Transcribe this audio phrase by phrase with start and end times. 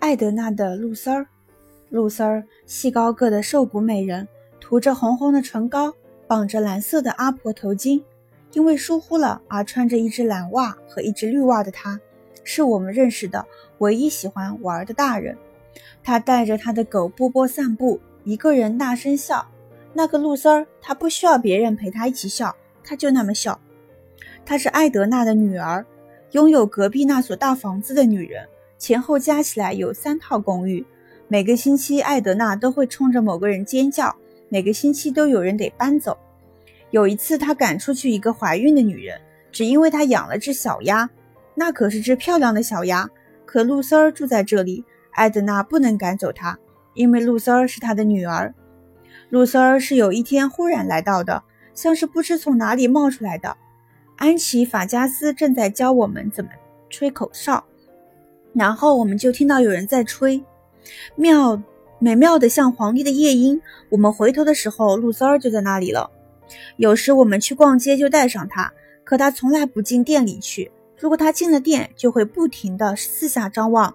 [0.00, 1.26] 艾德娜的露丝儿，
[1.90, 4.26] 露丝儿细高个的瘦骨美人，
[4.60, 5.92] 涂着红红的唇膏，
[6.26, 8.02] 绑着蓝色的阿婆头巾。
[8.52, 12.00] 因为疏忽了而穿着一只蓝袜和一只绿袜的她，
[12.42, 13.44] 是我们认识的
[13.78, 15.36] 唯一喜欢玩的大人。
[16.02, 19.46] 他带着他的狗波波散步，一个人大声笑。
[19.92, 23.60] 那个露丝儿，她不需要别人陪她一起笑，她就那么笑。
[24.46, 25.84] 她是艾德娜的女儿，
[26.30, 28.48] 拥有隔壁那所大房子的女人。
[28.78, 30.86] 前后加起来有三套公寓，
[31.26, 34.14] 每个星期艾德娜都会冲着某个人尖叫，
[34.48, 36.16] 每个星期都有人得搬走。
[36.90, 39.20] 有一次，她赶出去一个怀孕的女人，
[39.50, 41.10] 只因为她养了只小鸭，
[41.54, 43.10] 那可是只漂亮的小鸭。
[43.44, 46.58] 可露丝儿住在这里，艾德娜不能赶走她，
[46.94, 48.54] 因为露丝儿是她的女儿。
[49.30, 51.42] 露丝儿是有一天忽然来到的，
[51.74, 53.56] 像是不知从哪里冒出来的。
[54.16, 56.50] 安琪·法加斯正在教我们怎么
[56.88, 57.64] 吹口哨。
[58.58, 60.42] 然后我们就听到有人在吹，
[61.14, 61.62] 妙
[62.00, 63.62] 美妙的像皇帝的夜莺。
[63.88, 66.10] 我们回头的时候，露丝儿就在那里了。
[66.76, 68.72] 有时我们去逛街就带上他，
[69.04, 70.72] 可他从来不进店里去。
[70.98, 73.94] 如果他进了店，就会不停地四下张望，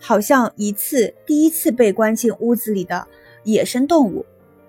[0.00, 3.06] 好像一次第一次被关进屋子里的
[3.44, 4.26] 野生动物。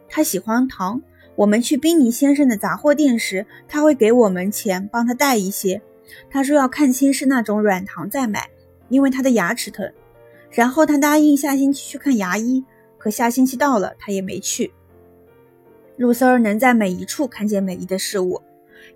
[0.07, 1.01] 它喜欢糖。
[1.35, 5.81] 我们去宾尼先生的杂货店时，他会给我们钱帮他带一些。
[6.29, 8.47] 他说要看清是那种软糖再买。
[8.93, 9.91] 因为他的牙齿疼，
[10.51, 12.63] 然后他答应下星期去看牙医，
[12.99, 14.71] 可下星期到了，他也没去。
[15.97, 18.39] 露丝儿能在每一处看见美丽的事物。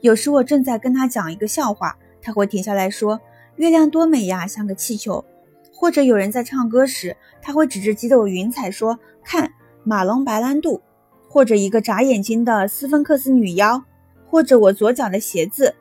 [0.02, 3.20] 有时我正在跟他讲一个笑话，他会停下来说
[3.58, 5.26] ：“月亮多美呀，像个气球。”
[5.74, 9.52] 或者有人在唱歌时，他会指着几朵云彩说：“看，
[9.84, 10.80] 马龙白兰度。”
[11.28, 13.84] 或者一个眨眼睛的斯芬克斯女妖，
[14.28, 15.74] 或者我左脚的鞋子。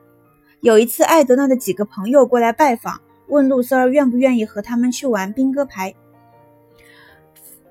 [0.63, 3.01] 有一次，艾德娜的几个朋友过来拜访。
[3.29, 5.95] 问露丝儿愿不愿意和他们去玩兵哥牌。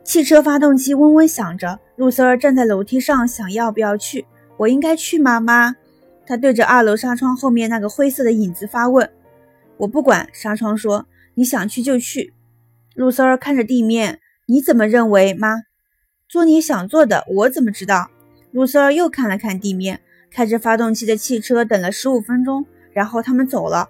[0.03, 4.25] 汽车发动机嗡嗡响着，露丝儿站在楼梯上，想要不要去？
[4.57, 5.75] 我应该去吗，妈？
[6.25, 9.09] 她对着二楼纱窗后面那个灰色的影子发问。
[9.77, 12.33] 我不管，纱窗说：“你想去就去。”
[12.95, 15.63] 露丝儿看着地面：“你怎么认为，妈？
[16.29, 18.09] 做你想做的，我怎么知道？”
[18.51, 19.99] 露丝儿又看了看地面，
[20.31, 23.89] 开着发动机的汽车等了十五分钟，然后他们走了。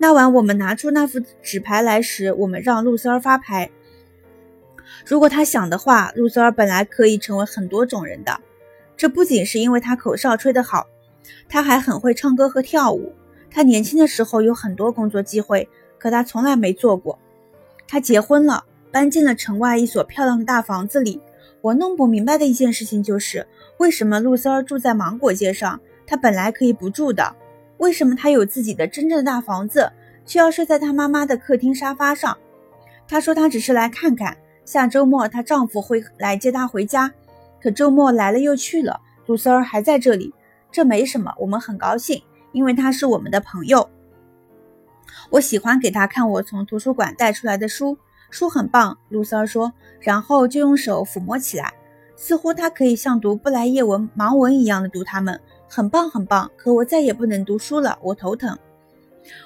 [0.00, 3.68] 那晚我们拿出那副纸牌来时，我们让露丝儿发牌。
[5.04, 8.40] 如果他想的话，露丝儿本来可以成为很多种人的。
[8.96, 10.86] 这不仅是因为他口哨吹得好，
[11.48, 13.12] 他还很会唱歌和跳舞。
[13.50, 17.18] 他年轻的时候有很多工作机会，可他从来没做过。
[17.88, 21.20] 他结婚了，搬进了城外一所漂亮的大房子里。
[21.60, 23.46] 我弄不明白的一件事情就是，
[23.78, 25.80] 为什么露丝儿住在芒果街上？
[26.06, 27.34] 她本来可以不住的。
[27.78, 29.90] 为什么她有自己的真正的大房子，
[30.26, 32.36] 却要睡在她妈妈的客厅沙发上？
[33.08, 37.12] 她说她只是来看看，下周末她丈夫会来接她回家。
[37.60, 40.32] 可周末来了又去了，露丝儿还在这里，
[40.70, 42.22] 这没什么，我们很高兴，
[42.52, 43.88] 因为他是我们的朋友。
[45.30, 47.98] 我喜欢给他看我从图书馆带出来的书，
[48.30, 51.74] 书很棒，露丝儿说，然后就用手抚摸起来，
[52.14, 55.40] 似乎他可以像读布莱叶文盲文一样的读它们。
[55.68, 56.50] 很棒，很棒！
[56.56, 58.58] 可我再也不能读书了，我头疼。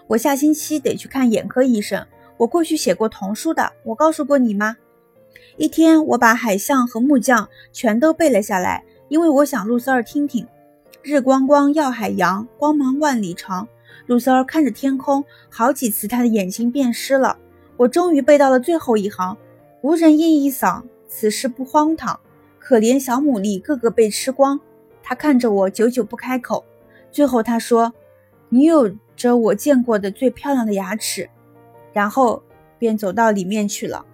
[0.06, 2.06] 我下星期得去看眼科医生。
[2.36, 4.76] 我过去写过童书的，我告诉过你吗？
[5.56, 10.46] 一天，我把海象和木匠全都背了下来，因为我想露丝儿听听。
[11.02, 13.68] 日光光耀海洋，光芒万里长。
[14.06, 17.36] 露丝儿看着天空，好几次她的眼睛变湿了。
[17.76, 19.36] 我终于背到了最后一行：
[19.80, 22.18] 无人应一嗓，此事不荒唐。
[22.58, 24.60] 可怜小牡蛎个个被吃光。
[25.02, 26.64] 他看着我，久久不开口。
[27.10, 27.92] 最后他说
[28.48, 31.28] ：“你有着我见过的最漂亮的牙齿。”
[31.92, 32.42] 然后
[32.78, 34.06] 便走到里面去了。